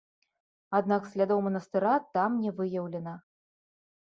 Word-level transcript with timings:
Аднак 0.77 1.03
слядоў 1.11 1.43
манастыра 1.47 1.93
там 2.19 2.41
не 2.47 2.51
выяўлена. 2.61 3.13